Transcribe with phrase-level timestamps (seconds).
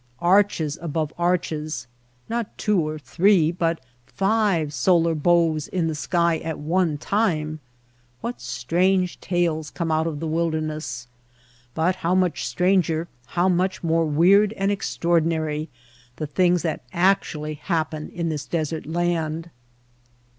[0.19, 1.85] Arches above arches—
[2.27, 7.59] not two or three but five solar bows in the sky at one time!
[8.19, 11.05] What strange tales come out of the wilderness!
[11.75, 15.69] But how much stranger, how much more weird and extraordinary
[16.15, 19.51] the things that actually happen in this desert land.